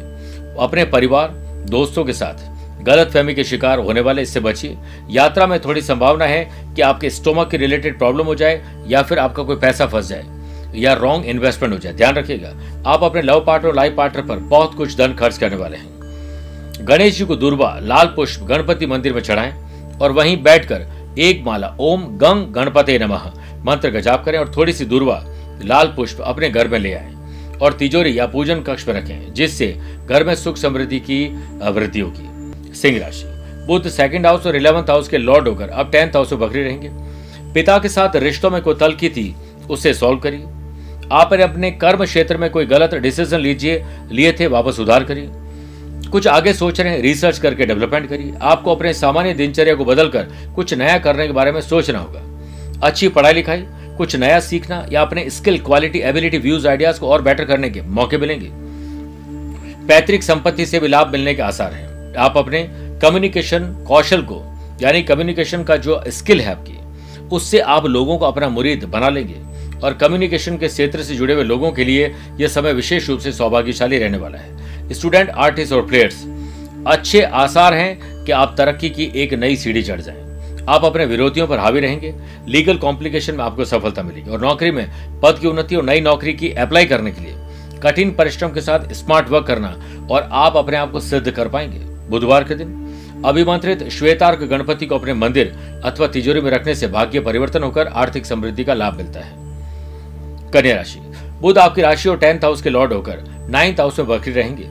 अपने 0.61 0.85
परिवार, 0.85 1.29
दोस्तों 1.71 2.05
के 2.05 2.13
साथ 2.13 2.50
गलत 2.82 3.11
फहमी 3.11 3.35
के 3.35 3.44
शिकार 3.44 3.79
होने 3.79 4.00
वाले 4.00 4.23
इससे 4.23 4.41
बचिए। 4.41 4.77
यात्रा 5.11 5.47
में 5.47 5.59
थोड़ी 5.61 5.82
संभावना 5.82 6.25
है 6.25 6.44
कि 6.75 6.82
आपके 6.82 7.11
स्टोमक 7.11 7.50
के 7.50 7.56
रिलेटेड 7.56 7.99
प्रॉब्लम 7.99 8.27
हो 8.27 8.35
जाए 8.35 8.62
या 8.87 9.03
फिर 9.03 9.19
आपका 9.19 9.43
कोई 9.43 9.56
पैसा 9.56 9.87
फंस 9.87 10.09
जाए 10.09 10.25
या 10.75 10.93
रॉन्ग 10.94 11.25
इन्वेस्टमेंट 11.25 11.75
हो 11.75 11.79
जाए। 11.79 11.93
ध्यान 11.93 12.15
रखिएगा, 12.15 12.55
आप 12.87 13.03
अपने 13.05 13.23
लव 13.23 13.44
पार्टनर 13.47 13.69
और 13.69 13.77
लाइफ 13.77 13.94
पार्टनर 13.97 14.23
पर 14.23 14.38
बहुत 14.38 14.75
कुछ 14.75 14.97
धन 14.97 15.15
खर्च 15.15 15.38
करने 15.38 15.56
वाले 15.56 15.77
हैं। 15.77 16.87
गणेश 16.87 17.19
जी 17.19 17.25
को 17.25 17.37
दुर्वा, 17.37 17.79
लाल 17.82 18.06
पुष्प, 18.06 18.44
गणपति 18.44 18.87
मंदिर 18.87 19.12
में 19.12 19.21
चढ़ाएँ 19.21 19.53
और 20.03 20.12
वहीं 20.12 20.43
बैठकर 20.43 20.87
एक 21.19 21.43
माला, 21.44 21.75
ओम 21.81 22.05
गंग 22.19 22.53
गणपति 22.53 22.99
नमः, 22.99 23.31
मंत्र 23.65 23.91
का 23.91 24.00
जाप 24.00 24.25
करें 24.25 24.38
और 24.38 24.53
थोड़ी 24.56 24.73
सी 24.73 24.85
दुर्वा, 24.85 25.23
लाल 25.65 25.93
पुष्प 25.97 26.21
अपने 26.21 26.50
घर 26.50 26.69
में 26.69 26.79
ले 26.79 26.93
आए 26.94 27.12
और 27.62 27.73
तिजोरी 27.73 28.19
या 28.19 28.26
पूजन 28.26 28.61
कक्ष 28.61 28.88
में 28.88 28.94
रखें, 28.94 29.33
जिससे 29.35 29.76
घर 30.06 30.25
में 30.25 30.35
सुख 30.35 30.56
समृद्धि 30.56 31.00
की 31.00 31.25
वृद्धि 31.62 32.00
होगी। 32.00 32.29
सिंह 32.82 32.99
राशि। 32.99 33.25
बुद्ध 33.67 33.88
सेकंड 33.88 34.27
हाउस 34.27 34.47
और 34.47 34.56
इलेवंथ 34.56 34.91
हाउस 34.91 35.09
के 35.09 35.19
लॉर्ड 35.19 35.49
होकर 35.49 35.69
अब 35.69 35.91
टेंथ 35.91 36.09
हाउस 36.09 36.32
में 36.32 36.41
बकरी 36.41 36.62
रहेंगे। 36.62 36.91
पिता 37.55 37.79
के 37.79 37.88
साथ 37.88 38.17
रिश्तों 38.17 38.50
में 38.50 38.62
कोई 38.62 38.75
तलखी 38.75 39.09
थी, 39.09 39.35
उसे 39.71 39.94
सॉल्व 39.94 40.19
करिए। 40.19 40.44
आप 41.12 41.32
अपने 41.32 41.71
कर्म 41.71 42.05
क्षेत्र 42.05 42.37
में 42.37 42.50
कोई 42.50 42.67
गलत 42.67 42.94
डिसीज़न 42.94 43.38
लीजिए, 43.38 43.85
लिए 44.12 44.32
थे, 44.32 44.47
वापस 44.47 44.77
सुधार 44.77 45.05
करिए। 45.05 45.31
कुछ 46.11 46.27
आगे 46.27 46.53
सोच 46.53 46.81
रहे 46.81 46.93
हैं 46.93 47.03
रिसर्च 47.03 47.38
करके 47.38 47.67
डेवलपमेंट 47.67 48.09
करिए। 48.09 48.32
आपको 48.43 48.75
अपने 48.75 48.93
सामान्य 48.94 49.33
दिनचर्या 49.35 49.75
को 49.75 49.85
बदलकर 49.85 50.29
कुछ 50.56 50.75
नया 50.75 50.99
करने 50.99 51.26
के 51.26 51.33
बारे 51.33 51.53
में 51.53 51.61
सोचना 51.61 51.99
होगा। 51.99 52.23
अच्छी 52.87 53.09
पढ़ाई 53.09 53.33
लिखाई, 53.33 53.65
कुछ 53.97 54.17
नया 54.17 54.41
सीखना 54.41 54.87
या 54.93 55.03
अपने 55.03 55.31
skill 55.31 55.59
quality 55.59 55.99
ability 55.99 56.38
views 56.38 56.69
ideas 56.69 57.00
को 57.00 57.09
और 57.09 57.23
बेटर 57.23 57.44
करने 57.44 57.71
के 57.71 57.83
मौके 57.83 58.19
मिलेंगे। 58.19 58.50
पैतृक 59.87 60.23
संपत्ति 60.23 60.67
से 60.67 60.79
भी 60.79 60.88
लाभ 60.88 61.12
मिलने 61.12 61.35
के 61.35 61.43
आसार 61.43 61.73
हैं। 61.73 61.90
आप 62.19 62.37
अपने 62.37 62.69
कम्युनिकेशन 63.03 63.85
कौशल 63.89 64.23
को, 64.23 64.43
यानी 64.83 65.03
कम्युनिकेशन 65.03 65.62
का 65.62 65.77
जो 65.77 66.03
स्किल 66.09 66.41
है 66.41 66.51
आपकी, 66.51 66.79
उससे 67.29 67.59
आप 67.59 67.87
लोगों 67.87 68.19
को 68.19 68.25
अपना 68.25 68.49
मुरीद 68.49 68.85
बना 68.85 69.09
लेंगे। 69.09 69.51
और 69.85 69.95
कम्युनिकेशन 69.95 70.57
के 70.59 70.69
क्षेत्र 70.69 71.03
से 71.03 71.15
जुड़े 71.15 71.35
हुए 71.35 71.45
लोगों 71.45 71.73
के 71.73 71.85
लिए 71.85 72.15
यह 72.41 72.49
समय 72.49 72.73
विशेष 72.73 73.09
रूप 73.09 73.21
से 73.21 73.33
सौभाग्यशाली 73.33 73.99
रहने 73.99 74.19
वाला 74.19 74.39
है। 74.39 74.93
स्टूडेंट 74.93 75.31
आर्टिस्ट 75.31 75.73
और 75.73 75.87
प्लेयर्स 75.87 76.25
अच्छे 76.87 77.23
आसार 77.23 77.75
हैं 77.75 78.25
कि 78.25 78.33
आप 78.33 78.55
तरक्की 78.59 78.91
की 78.91 79.12
एक 79.15 79.35
नई 79.35 79.57
सीढ़ी 79.57 79.83
चढ़ 79.83 80.01
जाएँ। 80.01 80.31
आप 80.69 80.85
अपने 80.85 81.05
विरोधियों 81.05 81.47
पर 81.47 81.59
हावी 81.59 81.81
रहेंगे 81.81 82.15
लीगल 82.49 82.77
कॉम्प्लिकेशन 82.77 83.35
में 83.35 83.45
आपको 83.45 83.65
सफलता 83.65 84.03
मिलेगी। 84.03 84.31
और 84.31 84.41
नौकरी 84.41 84.71
में 84.71 84.91
पद 85.21 85.39
की 85.39 85.47
उन्नति 85.47 85.77
और 85.77 85.85
नई 85.85 86.01
नौकरी 86.01 86.33
की 86.33 86.53
अप्लाई 86.53 86.85
करने 86.85 87.11
के 87.11 87.21
लिए 87.21 87.35
कठिन 87.83 88.11
परिश्रम 88.11 88.49
के 88.49 88.61
साथ 88.61 88.93
स्मार्ट 88.93 89.29
वर्क 89.29 89.47
करना 89.47 89.77
और 90.11 90.29
आप 90.33 90.57
अपने 90.57 90.77
आप 90.77 90.93
को 90.93 91.01
सिद्ध 91.01 91.31
कर 91.31 91.49
पाएँगे। 91.49 91.90
बुधवार 92.11 92.45
के 92.45 92.55
दिन 92.55 92.87
अभिमंत्रित 93.25 93.89
श्वेतार्क 93.89 94.39
गणपति 94.39 94.87
को 94.87 94.95
अपने 94.95 95.15
मंदिर 95.15 95.47
अथवा 95.85 96.07
तिजोरी 96.07 96.41
में 96.41 96.51
रखने 96.51 96.75
से 96.75 96.89
भाग्य 96.89 97.21
परिवर्तन 97.21 97.62
होकर 97.62 97.87
आर्थिक 97.87 98.27
समृद्धि 98.27 98.65
का 98.65 98.75
लाभ 98.75 98.97
मिलता 98.97 99.21
है। 99.21 99.33
कन्या 100.51 100.77
राशि। 100.77 100.99
बुध 101.41 101.59
आपकी 101.59 101.83
राशि 101.83 102.09
और 102.09 102.19
टेंथ 102.19 102.39
हाउस 102.39 102.62
के 102.62 102.71
लॉर्ड 102.71 102.93
होकर 102.93 103.47
नाइन्थ 103.51 103.81
हाउस 103.81 103.99
में 103.99 104.09
बकरी 104.09 104.33
रहेंगे। 104.33 104.65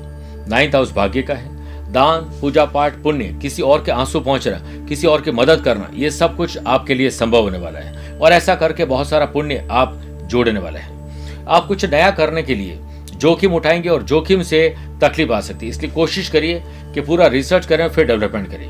नाइन्थ 0.49 0.75
हाउस 0.75 0.93
भाग्य 0.93 1.21
का 1.21 1.33
है। 1.33 1.59
दान, 1.91 2.21
पूजा 2.21 2.65
पाठ, 2.65 2.93
पुण्य, 2.93 3.39
किसी 3.41 3.61
और 3.61 3.83
के 3.83 3.91
आँसू 3.91 4.19
पहुँचना, 4.19 4.85
किसी 4.85 5.07
और 5.07 5.21
की 5.21 5.31
मदद 5.31 5.61
करना, 5.61 5.89
ये 5.93 6.11
सब 6.11 6.37
कुछ 6.37 6.57
आपके 6.67 6.93
लिए 6.93 7.09
संभव 7.09 7.41
होने 7.41 7.57
वाला 7.57 7.79
है। 7.79 8.19
और 8.19 8.31
ऐसा 8.31 8.55
करके 8.55 8.85
बहुत 8.85 9.09
सारा 9.09 9.25
पुण्य 9.25 9.67
आप 9.71 10.01
जोड़ने 10.25 10.59
वाले 10.59 10.79
हैं। 10.79 10.99
आप 11.45 11.67
कुछ 11.67 11.85
नया 11.85 12.11
करने 12.11 12.43
के 12.43 12.55
लिए 12.55 12.79
जोखिम 13.19 13.53
उठाएँगे 13.53 13.89
और 13.89 14.03
जोखिम 14.03 14.41
से 14.41 14.75
तकलीफ़ 15.01 15.31
आ 15.31 15.39
सकती 15.41 15.65
है। 15.65 15.69
इसलिए 15.69 15.91
कोशिश 15.91 16.29
करिए 16.29 16.63
कि 16.93 17.01
पूरा 17.01 17.27
रिसर्च 17.27 17.65
करें 17.65 17.87
फिर 17.89 18.05
डेवलपमेंट 18.05 18.47
करिए। 18.51 18.69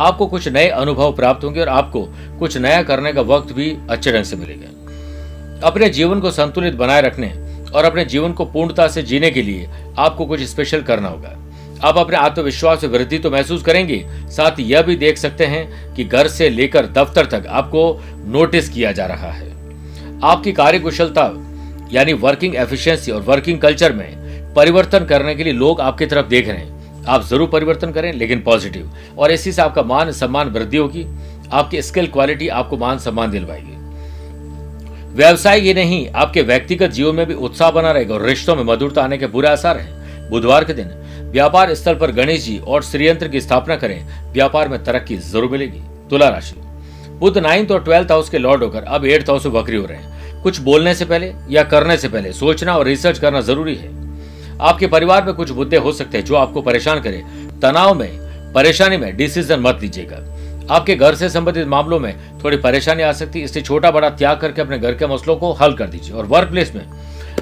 आपको 0.00 0.26
कुछ 0.26 0.48
नए 0.48 0.68
अनुभव 0.68 1.12
प्राप्त 1.12 1.44
होंगे 1.44 1.60
और 1.60 1.68
आपको 1.68 2.02
कुछ 2.38 2.56
नया 2.56 2.82
करने 2.82 3.12
का 3.12 3.20
वक्त 3.20 3.52
भी 3.52 3.76
अच्छे 3.90 4.12
ढंग 4.12 4.24
से 4.24 4.36
मिलेगा। 4.36 5.66
अपने 5.66 5.88
जीवन 5.88 6.20
को 6.20 6.30
संतुलित 6.30 6.74
बनाए 6.74 7.02
रखने 7.02 7.28
और 7.70 7.84
अपने 7.84 8.04
जीवन 8.04 8.32
को 8.32 8.44
पूर्णता 8.44 8.88
से 8.88 9.02
जीने 9.02 9.30
के 9.30 9.42
लिए 9.42 9.68
आपको 9.98 10.26
कुछ 10.26 10.42
स्पेशल 10.42 10.82
करना 10.82 11.08
होगा। 11.08 11.36
आप 11.84 11.98
अपने 11.98 12.16
आत्मविश्वास 12.16 12.84
में 12.84 12.90
वृद्धि 12.90 13.18
तो 13.18 13.30
महसूस 13.30 13.62
करेंगे, 13.62 14.04
साथ 14.26 14.58
ही 14.58 14.64
यह 14.64 14.82
भी 14.82 14.96
देख 14.96 15.18
सकते 15.18 15.46
हैं 15.46 15.94
कि 15.94 16.04
घर 16.04 16.28
से 16.28 16.48
लेकर 16.50 16.86
दफ्तर 16.86 17.26
तक 17.26 17.46
आपको 17.48 18.00
नोटिस 18.26 18.68
किया 18.68 18.92
जा 18.92 19.06
रहा 19.06 19.30
है। 19.30 19.48
आपकी 20.24 20.52
कार्य 20.52 20.78
कुशलता 20.78 21.30
यानी 21.92 22.12
वर्किंग 22.12 22.54
एफिशिएंसी 22.56 23.12
और 23.12 23.22
वर्किंग 23.22 23.58
कल्चर 23.60 23.92
में 23.92 24.54
परिवर्तन 24.54 25.04
करने 25.04 25.34
के 25.34 25.44
लिए 25.44 25.52
लोग 25.52 25.80
आपकी 25.80 26.06
तरफ़ 26.06 26.26
देख 26.26 26.48
रहे 26.48 26.56
हैं। 26.56 27.04
आप 27.04 27.22
ज़रूर 27.22 27.48
परिवर्तन 27.48 27.90
करें, 27.92 28.12
लेकिन 28.12 28.40
पॉजिटिव 28.40 28.90
और 29.18 29.30
इसी 29.30 29.52
से 29.52 29.62
आपका 29.62 29.82
मान 29.82 30.12
सम्मान 30.12 30.48
वृद्धि 30.48 30.76
होगी। 30.76 31.06
आपकी 31.52 31.82
स्किल 31.82 32.06
क्वालिटी 32.06 32.48
आपको 32.50 32.76
मान 32.76 32.98
सम्मान 32.98 33.30
दिलवाएगी। 33.30 33.72
व्यवसाय 35.14 35.60
ये 35.60 35.74
नहीं, 35.74 36.06
आपके 36.10 36.42
व्यक्तिगत 36.42 36.90
जीवन 36.90 37.14
में 37.14 37.26
भी 37.26 37.34
उत्साह 37.36 37.70
बना 37.70 37.90
रहेगा 37.92 38.14
और 38.14 38.22
रिश्तों 38.22 38.56
में 38.56 38.62
मधुरता 38.64 39.02
आने 39.02 39.18
के 39.18 39.26
बुरे 39.26 39.48
आसार 39.48 39.78
है। 39.78 40.28
बुधवार 40.30 40.64
के 40.64 40.72
दिन 40.72 40.90
व्यापार 41.32 41.74
स्थल 41.74 41.94
पर 41.94 42.10
गणेश 42.12 42.44
जी 42.44 42.58
और 42.58 42.82
श्रीयंत्र 42.82 43.28
की 43.28 43.40
स्थापना 43.40 43.76
करें, 43.76 44.32
व्यापार 44.32 44.68
में 44.68 44.82
तरक्की 44.84 45.16
ज़रूर 45.16 45.50
मिलेगी। 45.50 45.80
तुला 46.10 46.28
राशि। 46.28 46.56
बुद्ध 47.18 47.38
नाइन्थ 47.38 47.70
और 47.70 47.82
ट्वेल्थ 47.84 48.10
हाउस 48.10 48.28
के 48.30 48.38
लॉर्ड 48.38 48.62
होकर 48.62 48.82
अब 48.84 49.04
एट्थ 49.06 49.30
हाउस 49.30 49.46
में 49.46 49.54
बकरी 49.54 49.76
हो 49.76 49.86
रहे 49.86 49.98
हैं। 49.98 50.23
कुछ 50.44 50.58
बोलने 50.60 50.94
से 50.94 51.04
पहले 51.04 51.32
या 51.50 51.62
करने 51.64 51.96
से 51.96 52.08
पहले 52.08 52.32
सोचना 52.32 52.76
और 52.76 52.86
रिसर्च 52.86 53.18
करना 53.18 53.40
ज़रूरी 53.40 53.74
है। 53.74 53.88
आपके 54.60 54.86
परिवार 54.86 55.24
में 55.24 55.34
कुछ 55.34 55.50
मुद्दे 55.50 55.76
हो 55.76 55.92
सकते 55.92 56.18
हैं 56.18 56.24
जो 56.24 56.34
आपको 56.34 56.62
परेशान 56.62 57.00
करे। 57.00 57.22
तनाव 57.62 57.94
में, 57.94 58.52
परेशानी 58.52 58.96
में 58.96 59.16
डिसीज़न 59.16 59.60
मत 59.60 59.78
लीजिएगा। 59.82 60.16
आपके 60.74 60.94
घर 60.96 61.14
से 61.14 61.28
संबंधित 61.28 61.66
मामलों 61.66 61.98
में 62.00 62.14
थोड़ी 62.44 62.56
परेशानी 62.56 63.02
आ 63.02 63.12
सकती 63.12 63.38
है। 63.38 63.44
इसलिए 63.44 63.64
छोटा 63.64 63.90
बड़ा 63.90 64.10
त्याग 64.10 64.38
करके 64.38 64.62
अपने 64.62 64.78
घर 64.78 64.94
के 64.94 65.06
मसलों 65.06 65.36
को 65.36 65.52
हल 65.52 65.72
कर 65.72 65.86
दीजिए 65.86 66.14
और 66.14 66.26
वर्क 66.26 66.48
प्लेस 66.48 66.74
में 66.74 66.84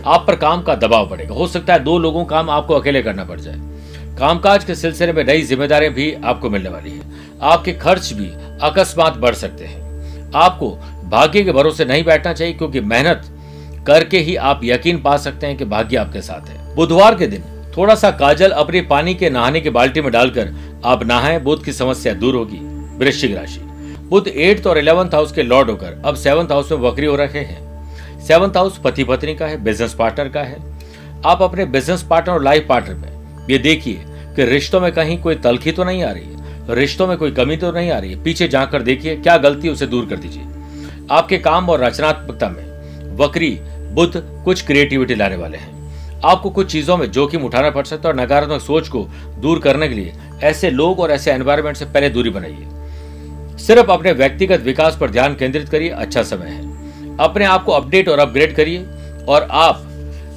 आप 0.07 0.25
पर 0.26 0.37
काम 0.37 0.62
का 0.62 0.75
दबाव 0.75 1.09
पड़ेगा 1.11 1.35
हो 1.35 1.47
सकता 1.47 1.73
है 1.73 1.79
दो 1.79 1.99
लोगों 1.99 2.25
काम 2.25 2.50
आपको 2.50 2.75
अकेले 2.75 3.03
करना 3.03 3.25
पड़ 3.25 3.41
जाए। 3.41 3.57
कामकाज 4.19 4.65
के 4.65 4.75
सिलसिले 4.75 5.12
में 5.12 5.25
नई 5.25 5.43
जिम्मेदारियाँ 5.43 5.93
भी 5.95 6.12
आपको 6.25 6.50
मिलने 6.50 6.69
वाली 6.69 6.91
है। 6.91 7.00
आपके 7.43 7.73
खर्च 7.73 8.12
भी 8.12 8.31
अकस्मात 8.62 9.17
बढ़ 9.17 9.35
सकते 9.35 9.65
हैं। 9.65 9.81
आपको 10.35 10.69
भाग्य 11.12 11.42
के 11.45 11.52
भरोसे 11.52 11.85
नहीं 11.85 12.04
बैठना 12.04 12.33
चाहिए, 12.33 12.54
क्योंकि 12.54 12.81
मेहनत 12.83 13.23
करके 13.87 14.19
ही 14.19 14.37
आप 14.37 14.61
यकीन 14.64 15.00
पा 15.02 15.16
सकते 15.19 15.47
हैं 15.47 15.57
कि 15.57 15.64
भाग्य 15.66 15.97
आपके 15.97 16.21
साथ 16.23 16.49
है। 16.49 16.75
बुधवार 16.75 17.14
के 17.14 17.26
दिन 17.26 17.42
थोड़ा 17.76 17.95
सा 17.95 18.11
काजल 18.12 18.50
अपने 18.52 18.81
पानी 18.85 19.14
के 19.14 19.31
नहाने 19.31 19.61
की 19.61 19.71
बाल्टी 19.71 20.00
में 20.00 20.11
डालकर 20.12 20.52
आप 20.85 21.02
नहाए 21.04 21.38
बुद्ध 21.40 21.62
की 21.64 21.73
समस्या 21.73 22.12
दूर 22.14 22.35
होगी, 22.35 22.59
वृश्चिक 22.99 23.37
राशि। 23.37 23.61
बुद्ध 24.09 24.26
एट्थ 24.28 24.66
और 24.66 24.78
इलेवंथ 24.78 25.14
हाउस 25.14 25.33
के 25.33 25.42
लॉर्ड 25.42 25.71
होकर 25.71 26.00
अब 26.04 26.14
सेवंथ 26.16 26.52
हाउस 26.52 26.73
में 26.73 26.78
वक्री 26.81 27.07
हो 27.07 27.16
रखे 27.16 27.38
हैं। 27.40 28.21
सेवंथ 28.21 28.57
हाउस 28.57 28.78
पति 28.78 29.04
पत्नी 29.04 29.35
का 29.35 29.47
है 29.47 29.62
बिज़नेस 29.64 29.95
पार्टनर 29.95 30.28
का 30.28 30.42
है। 30.42 30.57
आप 31.26 31.42
अपने 31.42 31.64
बिज़नेस 31.66 32.02
पार्टनर 32.02 32.35
और 32.35 32.42
लाइफ 32.42 32.66
पार्टनर 32.69 32.95
में, 32.97 33.47
ये 33.49 33.59
देखिए 33.61 34.04
कि 34.37 34.45
रिश्तों 34.47 34.81
में 34.81 34.90
कहीं 34.92 35.19
कोई 35.23 35.35
तलखी 35.37 35.73
तो 35.73 35.85
नहीं 35.85 36.02
आ 36.04 36.11
रही 36.11 36.25
है, 36.25 36.75
रिश्तों 36.75 37.07
में 37.07 37.16
कोई 37.16 37.31
कमी 37.33 37.57
तो 37.57 37.73
नहीं 37.73 37.90
आ 37.90 37.99
रही 37.99 38.12
है। 38.12 38.23
पीछे 38.25 38.49
जाकर 38.49 38.83
देखिए, 38.83 39.16
क्या 39.16 39.37
गलती 39.38 39.69
उसे 39.69 39.87
दूर 39.87 40.07
कर 40.07 40.16
दीजिए। 40.16 40.42
आपके 41.11 41.38
काम 41.38 41.68
और 41.68 41.80
रचनात्मकता 41.80 42.49
में, 42.49 43.16
वक्री, 43.16 43.50
बुद्ध 43.92 44.12
कुछ 44.44 44.66
क्रिएटिविटी 44.66 45.14
लाने 45.14 45.37
वाले 45.37 45.59
हैं। 45.59 46.21
आपको 46.25 46.50
कुछ 46.50 46.71
चीज़ों 46.73 46.97
में 46.97 47.11
जोखिम 47.11 47.42
उठाना 47.42 47.71
पड़ 47.71 47.85
सकता 47.85 48.09
है 48.09 48.14
और 48.14 48.21
नकारात्मक 48.21 48.61
सोच 48.61 48.88
को 48.88 49.06
दूर 49.38 49.59
करने 49.59 49.88
के 49.88 49.94
लिए 49.94 50.12
ऐसे 50.42 50.71
लोग 50.71 51.00
और 51.00 51.11
ऐसे 51.11 51.32
एनवायरमेंट 51.32 51.76
से 51.76 51.85
पहले 51.85 52.11
दूरी 52.11 52.30
बनाइए। 52.30 53.59
सिर्फ़ 53.59 53.90
अपने 53.90 54.12
व्यक्तिगत 54.12 54.61
विकास 54.61 54.97
पर 55.00 55.11
ध्यान 55.11 55.35
केंद्रित 55.35 55.68
करिए 55.68 55.88
अच्छा 55.88 56.23
समय 56.23 56.47
है। 56.47 57.16
अपने 57.18 57.44
आप 57.44 57.64
को 57.64 57.73
अपडेट 57.73 58.09
और 58.09 58.18
अपग्रेड 58.18 58.54
करिए 58.56 58.87
और 59.28 59.49
आप 59.50 59.82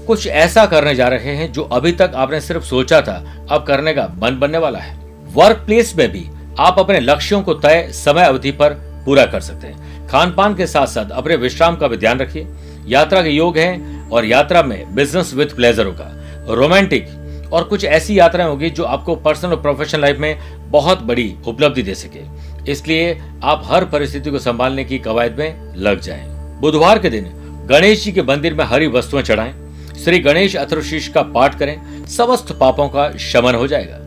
कुछ 0.08 0.28
ऐसा 0.28 0.66
करने 0.66 0.96
जा 0.96 1.08
रहे 1.08 1.36
हैं 1.36 1.52
जो 1.52 1.64
अभी 1.64 1.92
तक 1.92 2.12
आपने 2.16 2.42
सिर्फ़ 2.42 2.64
सोचा 2.64 3.02
था, 3.02 3.46
अब 3.52 3.64
करने 3.64 3.94
का 3.94 4.08
मन 4.18 4.40
बनने 4.40 4.58
वाला 4.58 4.80
है। 4.80 4.98
वर्क 5.34 5.64
प्लेस 5.66 5.96
में 5.96 6.12
भी 6.12 6.26
आप 6.60 6.80
अपने 6.80 7.00
लक्ष्यों 7.00 7.42
को 7.42 7.54
तय 7.54 7.88
समय 7.92 8.24
अवधि 8.24 8.52
पर 8.52 8.74
पूरा 9.06 9.26
कर 9.26 9.40
सकते 9.40 9.68
हैं। 9.68 9.95
खान 10.10 10.34
पान 10.34 10.56
के 10.56 10.68
साथ 10.68 10.88
साथ 10.88 11.12
अपने 11.12 11.36
विश्राम 11.36 11.76
का 11.76 11.88
भी 11.88 11.98
ध्यान 11.98 12.20
रखिए। 12.20 12.48
यात्रा 12.88 13.22
के 13.22 13.30
योग 13.30 13.58
है 13.58 14.10
और 14.10 14.26
यात्रा 14.26 14.62
में 14.64 14.96
बिज़नेस 14.96 15.34
विथ 15.34 15.56
प्लेजर 15.56 15.86
होगा। 15.86 16.12
रोमांटिक 16.50 17.08
और 17.54 17.64
कुछ 17.64 17.84
ऐसी 17.86 18.18
यात्राएँ 18.20 18.50
होगी 18.50 18.70
जो 18.70 18.84
आपको 18.84 19.16
पर्सनल 19.16 19.52
और 19.52 19.62
प्रोफेशनल 19.62 20.02
लाइफ 20.02 20.18
में 20.20 20.38
बहुत 20.72 21.02
बड़ी 21.04 21.34
उपलब्धि 21.48 21.84
दे 21.84 21.96
सके। 21.96 22.22
इसलिए 22.72 23.22
आप 23.44 23.62
हर 23.66 23.86
परिस्थिति 23.86 24.32
को 24.32 24.40
संभालने 24.40 24.84
की 24.84 25.00
कवायद 25.00 25.38
में 25.40 25.74
लग 25.76 26.00
जाएँ। 26.00 26.26
बुधवार 26.62 27.00
के 27.00 27.10
दिन 27.10 27.32
गणेश 27.70 28.04
जी 28.04 28.12
के 28.12 28.22
मंदिर 28.22 28.54
में 28.54 28.66
हरी 28.66 28.88
वस्तुएँ 28.88 29.24
चढ़ाएँ। 29.24 29.54
श्री 30.04 30.20
गणेश 30.20 30.56
अथर्वशीष 30.56 31.08
का 31.08 31.22
पाठ 31.34 31.60
करें। 31.60 32.06
समस्त 32.08 32.52
पापों 32.52 32.88
का 32.90 33.12
शमन 33.18 33.56
हो 33.56 33.68
जाएगा। 33.68 34.00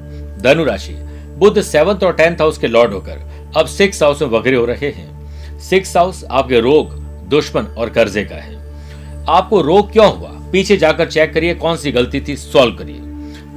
धनु 0.43 0.65
राशि 0.65 0.95
बुद्ध 1.39 1.61
सेवंथ 1.63 2.05
और 2.05 2.13
टेंथ 2.13 2.41
हाउस 2.41 2.59
के 2.59 2.67
लॉर्ड 2.67 2.93
होकर 2.93 3.53
अब 3.57 3.67
सिक्स 3.67 4.03
हाउस 4.03 4.23
में 4.23 4.29
वक्री 4.29 4.57
हो 4.57 4.65
रहे 4.65 4.91
हैं। 4.91 5.18
सिक्स 5.61 5.97
हाउस 5.97 6.25
आपके 6.31 6.61
रोग, 6.61 6.93
दुश्मन 7.29 7.63
और 7.63 7.91
कर्जे 7.91 8.25
का 8.25 8.35
है। 8.35 8.59
आपको 9.29 9.61
रोग 9.61 9.93
क्यों 9.93 10.19
हुआ? 10.19 10.29
पीछे 10.29 10.77
जाकर 10.77 11.07
चेक 11.07 11.35
करिए 11.35 11.55
कौन 11.55 11.77
सी 11.77 11.93
गलती 11.93 12.21
थी, 12.21 12.37
सॉल्व 12.37 12.77
करिए। 12.77 13.01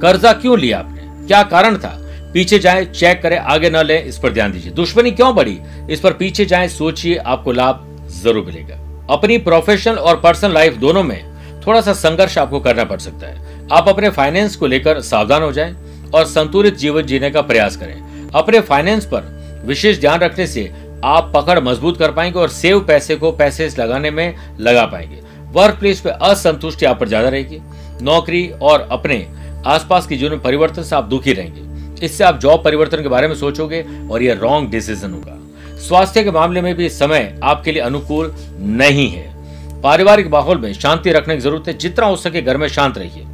कर्जा 0.00 0.32
क्यों 0.32 0.58
लिया 0.58 0.78
आपने? 0.78 1.26
क्या 1.26 1.42
कारण 1.42 1.76
था? 1.76 1.98
पीछे 2.34 2.58
जाए, 2.58 2.84
चेक 2.84 3.22
करें, 3.22 3.38
आगे 3.38 3.70
न 3.70 3.76
ले, 3.76 3.98
इस 3.98 4.18
पर 4.18 4.32
ध्यान 4.32 4.52
दीजिए। 4.52 4.72
दुश्मनी 4.72 5.10
क्यों 5.10 5.34
बढ़ी? 5.34 5.58
इस 5.90 6.00
पर 6.00 6.12
पीछे 6.12 6.44
जाए, 6.44 6.68
सोचिए, 6.68 7.16
आपको 7.16 7.52
लाभ 7.52 8.06
ज़रूर 8.22 8.44
मिलेगा। 8.44 9.06
अपनी 9.10 9.38
प्रोफेशनल 9.38 9.94
और 9.94 10.20
पर्सनल 10.20 10.52
लाइफ 10.52 10.74
दोनों 10.74 11.02
में 11.02 11.32
थोड़ा 11.66 11.80
सा 11.80 11.92
संघर्ष 11.92 12.38
आपको 12.38 12.60
करना 12.60 12.84
पड़ 12.84 12.98
सकता 12.98 13.26
है। 13.26 13.68
आप 13.72 13.88
अपने 13.88 14.10
फाइनेंस 14.10 14.56
को 14.56 14.66
लेकर 14.66 15.00
सावधान 15.00 15.42
हो 15.42 15.52
जाएँ 15.52 15.76
और 16.14 16.24
संतुलित 16.24 16.76
जीवन 16.76 17.02
जीने 17.02 17.30
का 17.30 17.40
प्रयास 17.40 17.76
करें। 17.76 18.28
अपने 18.34 18.60
फाइनेंस 18.60 19.04
पर 19.04 19.42
विशेष 19.64 20.00
ध्यान 20.00 20.20
रखने 20.20 20.46
से 20.46 20.72
आप 21.04 21.30
पकड़ 21.36 21.58
मज़बूत 21.60 21.98
कर 21.98 22.12
पाएँगे 22.12 22.38
और 22.38 22.48
सेव 22.48 22.80
पैसे 22.80 23.16
को 23.16 23.30
पैसे 23.32 23.68
लगाने 23.78 24.10
में 24.10 24.34
लगा 24.60 24.84
पाएँगे। 24.86 25.20
वर्क 25.52 25.78
प्लेस 25.78 26.00
पे 26.00 26.10
असंतुष्टि 26.22 26.86
आप 26.86 27.00
पर 27.00 27.08
ज़्यादा 27.08 27.28
रहेगी। 27.28 27.58
नौकरी 28.02 28.48
और 28.62 28.88
अपने 28.92 29.26
आसपास 29.66 30.06
की 30.06 30.16
जीवन 30.16 30.30
में 30.30 30.40
परिवर्तन 30.40 30.82
से 30.82 30.96
आप 30.96 31.04
दुखी 31.04 31.32
रहेंगे। 31.32 32.04
इससे 32.06 32.24
आप 32.24 32.38
जॉब 32.38 32.62
परिवर्तन 32.64 33.02
के 33.02 33.08
बारे 33.08 33.28
में 33.28 33.34
सोचोगे 33.34 33.84
और 34.10 34.22
यह 34.22 34.38
रॉन्ग 34.42 34.70
डिसीज़न 34.70 35.12
होगा। 35.12 35.38
स्वास्थ्य 35.78 36.22
के 36.24 36.30
मामले 36.30 36.60
में 36.60 36.74
भी 36.74 36.88
समय 36.88 37.38
आपके 37.42 37.72
लिए 37.72 37.82
अनुकूल 37.82 38.34
नहीं 38.58 39.08
है। 39.08 39.80
पारिवारिक 39.82 40.30
माहौल 40.32 40.58
में 40.58 40.72
शांति 40.72 41.12
रखने 41.12 41.34
की 41.34 41.40
ज़रूरत 41.40 41.68
है। 41.68 41.76
जितना 41.78 42.06
हो 42.06 42.16
सके 42.16 42.42
घर 42.42 42.56
में 42.56 42.68
शांत 42.68 42.98
रहिए। 42.98 43.26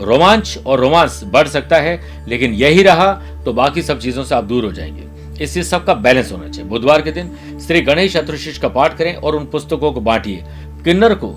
रोमांच 0.00 0.58
और 0.66 0.80
रोमांस 0.80 1.20
बढ़ 1.24 1.48
सकता 1.48 1.76
है, 1.76 2.00
लेकिन 2.28 2.52
यही 2.52 2.82
रहा 2.82 3.12
तो 3.44 3.52
बाकी 3.52 3.82
सब 3.82 3.98
चीज़ों 4.00 4.24
से 4.24 4.34
आप 4.34 4.44
दूर 4.44 4.64
हो 4.64 4.72
जाएँगे। 4.72 5.12
इससे 5.40 5.62
सबका 5.62 5.94
बैलेंस 5.94 6.32
होना 6.32 6.48
चाहिए। 6.48 6.68
बुधवार 6.70 7.02
के 7.02 7.12
दिन 7.12 7.30
श्री 7.66 7.80
गणेश 7.80 8.16
चतुर्शिष 8.16 8.58
का 8.58 8.68
पाठ 8.68 8.96
करें 8.98 9.14
और 9.14 9.36
उन 9.36 9.46
पुस्तकों 9.46 9.92
को 9.92 10.00
बांटिए। 10.00 10.44
किन्नर 10.84 11.14
को 11.14 11.34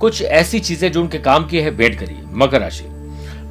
कुछ 0.00 0.22
ऐसी 0.22 0.58
चीज़ें 0.60 0.90
जो 0.92 1.00
उनके 1.00 1.18
काम 1.18 1.46
की 1.46 1.58
है, 1.58 1.70
भेंट 1.70 1.98
करिए। 1.98 2.22
मकर 2.32 2.60
राशि। 2.60 2.84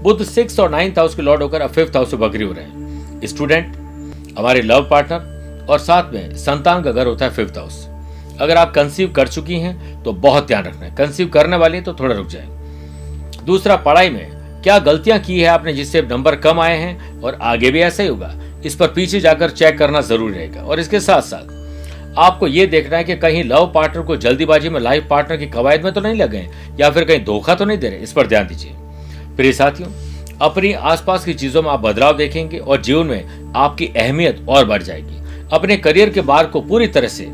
बुद्ध 0.04 0.24
सिक्स 0.26 0.60
और 0.60 0.70
नाइन्थ 0.70 0.98
हाउस 1.00 1.16
के 1.16 1.22
लॉर्ड 1.22 1.42
होकर 1.44 1.62
अब 1.62 1.72
फिफ्थ 1.72 1.96
हाउस 1.96 2.14
में 2.14 2.22
बकरी 2.22 2.44
हो 2.44 2.54
रहे 2.54 2.66
हैं। 2.66 3.28
स्टूडेंट, 3.28 3.76
हमारे 4.38 4.62
लव 4.62 4.88
पार्टनर 4.92 5.66
और 5.70 5.80
साथ 5.80 6.14
में 6.14 6.36
संतान 6.38 6.84
का 6.84 6.92
घर 6.92 7.08
होता 7.08 7.26
है 7.26 7.32
फिफ्थ 7.32 7.58
हाउस। 7.58 7.88
अगर 8.42 8.58
आप 8.58 8.74
कंसीव 8.74 9.12
कर 9.12 9.28
चुकी 9.28 9.60
हैं 9.60 10.04
तो 10.04 10.14
बहुत 10.14 10.48
ध्यान 10.48 10.64
रखना 10.64 10.86
है। 10.86 10.96
कंसीव 10.96 11.28
करने 11.28 11.58
वाली 11.58 11.82
तो 11.82 11.94
थोड़ा 11.94 12.16
रुक 12.16 12.28
जाए। 12.28 12.48
दूसरा, 13.46 13.76
पढ़ाई 13.76 14.10
में 14.10 14.62
क्या 14.64 14.78
गलतियाँ 14.80 15.20
की 15.20 15.40
है 15.40 15.48
आपने 15.48 15.74
जिससे 15.74 16.02
नंबर 16.02 16.36
कम 16.36 16.60
आए 16.60 16.78
हैं 16.78 17.22
और 17.22 17.38
आगे 17.42 17.72
भी 17.72 17.80
ऐसा 17.82 18.04
ही 18.04 18.10
होगा? 18.10 18.34
इस 18.66 18.76
पर 18.76 18.88
पीछे 18.88 19.20
जाकर 19.20 19.50
चेक 19.50 19.78
करना 19.78 20.02
ज़रूरी 20.02 20.34
रहेगा। 20.34 20.62
और 20.62 20.80
इसके 20.80 21.00
साथ 21.00 21.22
साथ 21.22 21.58
आपको 22.18 22.48
ये 22.48 22.66
देखना 22.68 22.98
है 22.98 23.04
कि 23.04 23.16
कहीं 23.16 23.44
लव 23.44 23.72
पार्टनर 23.76 24.04
को 24.04 24.16
जल्दीबाजी 24.18 24.70
में 24.70 24.80
लाइफ 24.80 25.08
पार्टनर 25.10 25.38
की 25.38 25.46
कवायद 25.48 25.84
में 25.84 25.92
तो 25.94 26.02
नहीं 26.02 26.16
लगे 26.16 26.48
या 26.80 26.90
फिर 26.90 27.04
कहीं 27.04 27.24
धोखा 27.26 27.56
तो 27.56 27.66
नहीं 27.66 27.78
दे 27.78 27.90
रहे 27.90 28.00
इस 28.00 28.14
पर 28.14 28.28
ध्यान 28.28 28.48
दीजिए। 28.48 28.72
प्रिय 29.36 29.54
साथियों, 29.54 29.90
अपनी 30.42 30.72
आसपास 30.74 31.26
की 31.26 31.34
चीज़ों 31.34 31.62
में 31.64 31.70
आप 31.70 31.80
बदलाव 31.80 32.18
देखेंगे 32.18 32.58
और 32.58 32.82
जीवन 32.82 33.08
में 33.08 33.54
आपकी 33.56 33.88
अहमियत 33.88 34.46
और 34.50 34.66
बढ़ 34.66 34.84
जाएगी। 34.84 35.18
अपने 35.54 35.78
करियर 35.78 36.10
के 36.10 36.22
बार 36.22 36.46
को 36.46 36.62
पूरी 36.62 36.88
तरह 36.88 37.08
से 37.08 37.26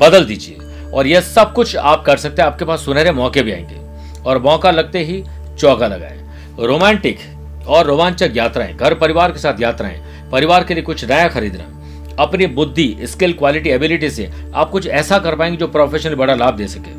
बदल 0.00 0.24
दीजिए 0.24 0.90
और 0.90 1.06
यह 1.06 1.20
सब 1.20 1.52
कुछ 1.52 1.76
आप 1.76 2.04
कर 2.04 2.16
सकते 2.16 2.42
हैं। 2.42 2.48
आपके 2.48 2.64
पास 2.64 2.84
सुनहरे 2.84 3.12
मौके 3.12 3.42
भी 3.42 3.52
आएँगे 3.52 4.20
और 4.22 4.38
मौका 4.42 4.70
लगते 4.70 4.98
ही 4.98 5.22
चौका 5.58 5.86
लगाए। 5.86 6.18
रोमांटिक 6.60 7.18
और 7.66 7.86
रोमांचक 7.86 8.32
यात्राएँ 8.36 8.74
घर 8.74 8.94
परिवार 8.94 9.32
के 9.32 9.38
साथ 9.38 9.60
यात्राएँ 9.60 10.00
परिवार 10.32 10.64
के 10.64 10.74
लिए 10.74 10.82
कुछ 10.82 11.04
नया 11.04 11.28
खरीदना। 11.28 11.72
अपनी 12.18 12.46
बुद्धि 12.46 12.96
स्किल 13.02 13.32
क्वालिटी 13.32 13.70
एबिलिटी 13.70 14.10
से 14.10 14.30
आप 14.54 14.70
कुछ 14.70 14.86
ऐसा 14.86 15.18
कर 15.18 15.36
पाएँगे 15.36 15.56
जो 15.56 15.66
प्रोफेशनल 15.68 16.14
बड़ा 16.14 16.34
लाभ 16.34 16.56
दे 16.56 16.66
सके। 16.66 16.94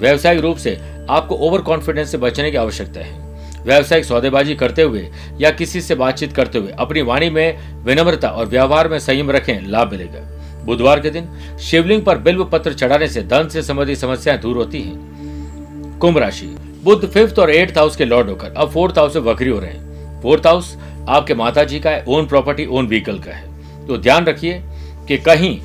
व्यवसायिक 0.00 0.40
रूप 0.40 0.56
से 0.56 0.76
आपको 1.10 1.34
ओवर 1.36 1.60
कॉन्फिडेंस 1.60 2.10
से 2.10 2.18
बचने 2.18 2.50
की 2.50 2.56
आवश्यकता 2.56 3.00
है। 3.00 3.26
व्यवसायिक 3.64 4.04
सौदेबाजी 4.04 4.54
करते 4.54 4.82
हुए 4.82 5.08
या 5.40 5.50
किसी 5.50 5.80
से 5.80 5.94
बातचीत 5.94 6.32
करते 6.32 6.58
हुए 6.58 6.72
अपनी 6.78 7.02
वाणी 7.02 7.30
में 7.30 7.84
विनम्रता 7.84 8.28
और 8.28 8.46
व्यवहार 8.46 8.88
में 8.88 8.98
संयम 8.98 9.30
रखें, 9.30 9.66
लाभ 9.66 9.90
मिलेगा। 9.92 10.20
बुधवार 10.64 11.00
के 11.00 11.10
दिन 11.10 11.28
शिवलिंग 11.60 12.02
पर 12.02 12.18
बिल्व 12.18 12.44
पत्र 12.44 12.72
चढ़ाने 12.72 13.08
से 13.08 13.22
धन 13.22 13.48
से 13.48 13.62
संबंधित 13.62 13.98
समस्याएँ 13.98 14.38
दूर 14.40 14.56
होती 14.56 14.82
हैं। 14.82 15.98
कुंभ 15.98 16.18
राशि। 16.18 16.46
बुद्ध 16.84 17.08
फिफ्थ 17.08 17.38
और 17.38 17.50
एट्थ 17.50 17.78
हाउस 17.78 17.96
के 17.96 18.04
लॉर्ड 18.04 18.28
होकर 18.28 18.54
अब 18.56 18.70
फोर्थ 18.70 18.98
हाउस 18.98 19.12
से 19.12 19.18
वक्री 19.20 19.50
हो 19.50 19.58
रहे 19.58 19.70
हैं। 19.70 20.20
फोर्थ 20.22 20.46
हाउस 20.46 20.76
आपके 21.08 21.34
माता 21.34 21.64
जी 21.64 21.80
का 21.80 21.90
है 21.90 22.04
ओन 22.08 22.26
प्रॉपर्टी 22.26 22.66
ओन 22.66 22.86
व्हीकल 22.86 23.18
का 23.18 23.32
है। 23.32 23.86
तो 23.86 23.98
ध्यान 23.98 24.24
रखिए 24.24 24.60
कि 25.08 25.18
कहीं 25.18 25.58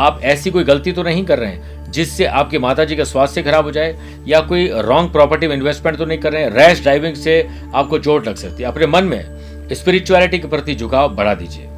आप 0.00 0.20
ऐसी 0.22 0.50
कोई 0.50 0.64
गलती 0.64 0.92
तो 0.92 1.02
नहीं 1.02 1.24
कर 1.24 1.38
रहे 1.38 1.50
हैं, 1.50 1.90
जिससे 1.90 2.24
आपके 2.26 2.58
माता 2.58 2.84
जी 2.84 2.96
का 2.96 3.04
स्वास्थ्य 3.04 3.42
खराब 3.42 3.64
हो 3.64 3.70
जाए, 3.70 3.96
या 4.26 4.40
कोई 4.40 4.68
रॉन्ग 4.82 5.12
प्रॉपर्टी 5.12 5.48
में 5.48 5.54
इन्वेस्टमेंट 5.56 5.98
तो 5.98 6.04
नहीं 6.04 6.18
कर 6.18 6.32
रहे 6.32 6.42
हैं 6.42 6.50
रैश 6.50 6.80
ड्राइविंग 6.82 7.16
से 7.16 7.46
आपको 7.74 7.98
चोट 7.98 8.28
लग 8.28 8.36
सकती 8.36 8.62
है। 8.62 8.68
अपने 8.68 8.86
मन 8.86 9.04
में 9.04 9.68
स्पिरिचुअलिटी 9.72 10.38
के 10.38 10.48
प्रति 10.48 10.74
झुकाव 10.74 11.14
बढ़ा 11.16 11.34
दीजिए। 11.34 11.68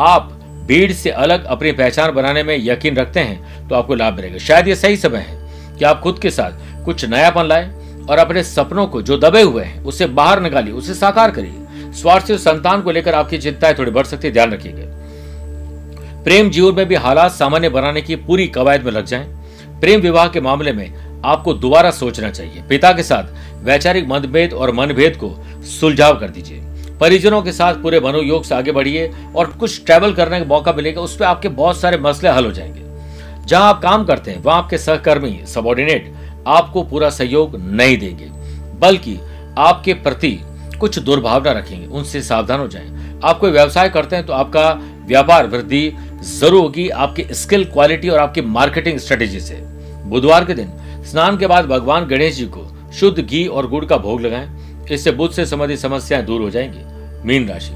आप 0.00 0.32
भीड़ 0.66 0.92
से 0.92 1.10
अलग 1.10 1.44
अपनी 1.46 1.72
पहचान 1.72 2.10
बनाने 2.12 2.42
में 2.42 2.56
यकीन 2.58 2.96
रखते 2.96 3.20
हैं 3.20 3.68
तो 3.68 3.74
आपको 3.74 3.94
लाभ 3.94 4.16
मिलेगा। 4.16 4.38
शायद 4.38 4.68
ये 4.68 4.74
सही 4.76 4.96
समय 4.96 5.18
है 5.18 5.38
कि 5.78 5.84
आप 5.84 6.00
खुद 6.00 6.18
के 6.18 6.30
साथ 6.30 6.84
कुछ 6.84 7.04
नयापन 7.04 7.44
लाए 7.44 7.70
और 8.10 8.18
अपने 8.18 8.42
सपनों 8.44 8.86
को 8.86 9.02
जो 9.02 9.16
दबे 9.18 9.42
हुए 9.42 9.64
हैं, 9.64 9.82
उसे 9.84 10.06
बाहर 10.08 10.40
निकालिए, 10.40 10.72
उसे 10.74 10.94
साकार 10.94 11.30
करिए। 11.30 11.59
स्वास्थ्य 11.92 12.38
संतान 12.38 12.82
को 12.82 12.90
लेकर 12.90 13.14
आपकी 13.14 13.38
चिंताएँ 13.38 13.74
थोड़ी 13.78 13.90
बढ़ 13.90 14.06
सकती 14.06 14.26
है, 14.26 14.32
ध्यान 14.32 14.52
रखिएगा। 14.52 16.22
प्रेम 16.24 16.50
जीवन 16.50 16.74
में 16.74 16.86
भी 16.86 16.94
हालात 16.94 17.32
सामान्य 17.32 17.68
बनाने 17.68 18.00
की 18.02 18.16
पूरी 18.16 18.46
कवायद 18.46 18.82
में 18.82 18.92
लग 18.92 19.04
जाएँ। 19.04 19.26
प्रेम 19.80 20.00
विवाह 20.00 20.28
के 20.28 20.40
मामले 20.40 20.72
में 20.72 21.22
आपको 21.24 21.54
दोबारा 21.54 21.90
सोचना 21.90 22.30
चाहिए। 22.30 22.62
पिता 22.68 22.92
के 22.92 23.02
साथ 23.02 23.24
वैचारिक 23.64 24.08
मतभेद 24.08 24.52
और 24.52 24.70
मनभेद 24.74 25.16
को 25.16 25.34
सुलझाव 25.70 26.18
कर 26.18 26.28
दीजिए। 26.28 26.60
परिजनों 27.00 27.42
के 27.42 27.52
साथ 27.52 27.74
पूरे 27.74 28.00
मनोयोग 28.00 28.44
से 28.44 28.54
आगे 28.54 28.72
बढ़िए 28.72 29.10
और 29.36 29.46
कुछ 29.50 29.84
ट्रैवल 29.84 30.12
करने 30.14 30.38
का 30.40 30.46
मौका 30.46 30.72
मिलेगा 30.72 31.00
उस 31.00 31.16
पर 31.16 31.24
आपके 31.24 31.48
बहुत 31.48 31.80
सारे 31.80 31.98
मसले 31.98 32.30
हल 32.30 32.46
हो 32.46 32.52
जाएँगे। 32.52 33.46
जहाँ 33.46 33.68
आप 33.68 33.80
काम 33.82 34.04
करते 34.04 34.30
हैं, 34.30 34.42
वहाँ 34.42 34.58
आपके 34.58 34.78
सहकर्मी 34.78 35.40
सबॉर्डिनेट 35.46 36.12
आपको 36.46 36.82
पूरा 36.82 37.10
सहयोग 37.10 37.56
नहीं 37.56 37.98
देंगे, 37.98 38.28
बल्कि 38.78 39.18
आपके 39.58 39.94
प्रति 39.94 40.38
कुछ 40.80 40.98
दुर्भावना 40.98 41.52
रखेंगे, 41.52 41.86
उनसे 41.86 42.22
सावधान 42.22 42.60
हो 42.60 42.68
जाएँ। 42.68 43.20
आप 43.24 43.38
कोई 43.38 43.50
व्यवसाय 43.50 43.88
करते 43.88 44.16
हैं 44.16 44.26
तो 44.26 44.32
आपका 44.32 44.70
व्यापार 45.06 45.46
वृद्धि 45.46 45.92
ज़रूर 46.22 46.60
होगी, 46.60 46.88
आपकी 46.88 47.24
स्किल 47.32 47.64
क्वालिटी 47.64 48.08
और 48.08 48.18
आपकी 48.18 48.40
मार्केटिंग 48.42 48.98
स्ट्रेटेजी 48.98 49.40
से। 49.40 49.54
बुधवार 50.04 50.44
के 50.44 50.54
दिन, 50.54 50.70
स्नान 51.04 51.36
के 51.36 51.46
बाद 51.46 51.66
भगवान 51.66 52.06
गणेश 52.06 52.36
जी 52.36 52.46
को 52.46 52.66
शुद्ध 52.92 53.18
घी 53.18 53.46
और 53.46 53.66
गुड़ 53.66 53.84
का 53.84 53.96
भोग 53.96 54.20
लगाएँ। 54.20 54.86
इससे 54.90 55.10
बुद्ध 55.10 55.34
से 55.34 55.46
संबंधित 55.46 55.78
समस्याएँ 55.78 56.24
दूर 56.24 56.40
हो 56.40 56.50
जाएँगी। 56.50 57.26
मीन 57.26 57.48
राशि। 57.48 57.74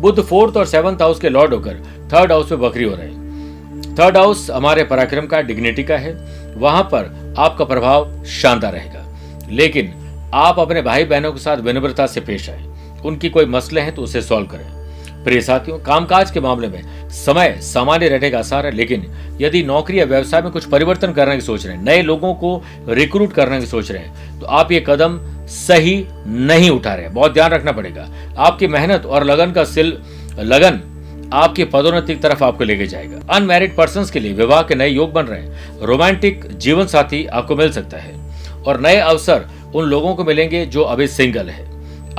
बुद्ध 0.00 0.22
फोर्थ 0.22 0.56
और 0.56 0.66
सेवंथ 0.66 1.02
हाउस 1.02 1.20
के 1.20 1.28
लॉर्ड 1.28 1.54
होकर 1.54 1.82
थर्ड 2.12 2.32
हाउस 2.32 2.50
में 2.52 2.60
बकरी 2.60 2.84
हो 2.84 2.94
रहे 2.94 3.06
हैं। 3.06 3.94
थर्ड 3.94 4.16
हाउस 4.16 4.50
हमारे 4.50 4.84
पराक्रम 4.84 5.26
का, 5.26 5.40
डिग्निटी 5.40 5.84
का 5.84 5.96
है। 5.96 6.12
वहाँ 6.56 6.82
पर 6.84 7.34
आपका 7.38 7.64
प्रभाव 7.64 8.24
शानदार 8.24 8.72
रहेगा। 8.72 9.06
लेकिन 9.50 9.92
आप 10.34 10.58
अपने 10.58 10.82
भाई 10.82 11.04
बहनों 11.04 11.32
के 11.32 11.40
साथ 11.40 11.56
विनम्रता 11.56 12.06
से 12.06 12.20
पेश 12.20 12.48
आए। 12.50 12.64
उनकी 13.04 13.28
कोई 13.30 13.46
मसले 13.46 13.80
हैं 13.80 13.94
तो 13.94 14.02
उसे 14.02 14.22
सॉल्व 14.22 14.46
करें। 14.46 15.24
प्रिय 15.24 15.40
साथियों, 15.40 15.78
कामकाज 15.78 16.30
के 16.30 16.40
मामले 16.40 16.68
में 16.68 17.08
समय 17.10 17.56
सामान्य 17.62 18.08
रहने 18.08 18.30
का 18.30 18.38
आसार 18.38 18.66
है, 18.66 18.72
लेकिन 18.72 19.06
यदि 19.40 19.62
नौकरी 19.62 19.98
या 20.00 20.04
व्यवसाय 20.04 20.42
में 20.42 20.50
कुछ 20.52 20.64
परिवर्तन 20.64 21.12
करने 21.12 21.34
की 21.34 21.40
सोच 21.40 21.66
रहे 21.66 21.76
हैं, 21.76 21.82
नए 21.84 22.02
लोगों 22.02 22.32
को 22.34 22.62
रिक्रूट 22.88 23.32
करने 23.32 23.60
की 23.60 23.66
सोच 23.66 23.90
रहे 23.90 24.02
हैं 24.02 24.38
तो 24.40 24.46
आप 24.46 24.72
ये 24.72 24.84
कदम 24.86 25.18
सही 25.46 26.04
नहीं 26.26 26.70
उठा 26.70 26.94
रहे 26.94 27.08
बहुत 27.08 27.32
ध्यान 27.32 27.50
रखना 27.50 27.72
पड़ेगा। 27.72 28.08
आपकी 28.38 28.66
मेहनत 28.66 29.06
और 29.06 29.24
लगन 29.24 29.52
का 29.52 29.64
सिल, 29.64 29.98
लगन 30.38 30.80
आपकी 31.32 31.64
पदोन्नति 31.64 32.14
की 32.14 32.20
तरफ़ 32.20 32.44
आपको 32.44 32.64
लेके 32.64 32.86
जाएगा। 32.86 33.20
अनमेरिड 33.30 33.76
पर्सन 33.76 34.04
के 34.12 34.20
लिए 34.20 34.32
विवाह 34.32 34.62
के 34.62 34.74
नए 34.74 34.88
योग 34.88 35.12
बन 35.12 35.24
रहे 35.24 35.42
हैं। 35.42 35.78
रोमांटिक 35.80 36.46
जीवन 36.56 36.86
साथी 36.86 37.24
आपको 37.26 37.56
मिल 37.56 37.72
सकता 37.72 37.98
है। 37.98 38.18
और 38.60 38.80
नए 38.80 38.96
अवसर 38.96 39.44
उन 39.74 39.84
लोगों 39.84 40.14
को 40.14 40.24
मिलेंगे 40.24 40.64
जो 40.66 40.82
अभी 40.82 41.06
सिंगल 41.08 41.48
है। 41.48 41.64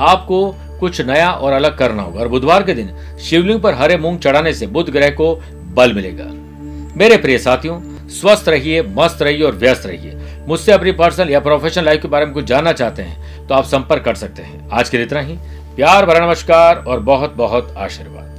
आपको 0.00 0.46
कुछ 0.80 1.00
नया 1.00 1.30
और 1.30 1.52
अलग 1.52 1.76
करना 1.78 2.02
होगा 2.02 2.20
और 2.20 2.28
बुधवार 2.28 2.62
के 2.62 2.74
दिन 2.74 3.18
शिवलिंग 3.20 3.60
पर 3.60 3.74
हरे 3.74 3.96
मूंग 3.96 4.18
चढ़ाने 4.18 4.52
से 4.52 4.66
बुध 4.66 4.90
ग्रह 4.90 5.10
को 5.10 5.34
बल 5.74 5.92
मिलेगा। 5.92 6.24
मेरे 6.96 7.16
प्रिय 7.16 7.38
साथियों, 7.38 7.80
स्वस्थ 8.10 8.48
रहिए, 8.48 8.82
मस्त 8.88 9.22
रहिए 9.22 9.42
और 9.42 9.54
व्यस्त 9.54 9.86
रहिए। 9.86 10.18
मुझसे 10.48 10.72
अपनी 10.72 10.92
पर्सनल 10.92 11.30
या 11.30 11.40
प्रोफेशनल 11.40 11.84
लाइफ 11.84 12.02
के 12.02 12.08
बारे 12.08 12.26
में 12.26 12.34
कुछ 12.34 12.44
जानना 12.44 12.72
चाहते 12.72 13.02
हैं 13.02 13.46
तो 13.46 13.54
आप 13.54 13.64
संपर्क 13.64 14.04
कर 14.04 14.14
सकते 14.14 14.42
हैं। 14.42 14.68
आज 14.70 14.88
के 14.88 14.96
लिए 14.96 15.06
इतना 15.06 15.20
ही। 15.20 15.36
प्यार, 15.76 16.06
भरा 16.06 16.26
नमस्कार 16.26 16.84
और 16.88 17.00
बहुत 17.00 17.34
बहुत 17.34 17.74
आशीर्वाद। 17.78 18.31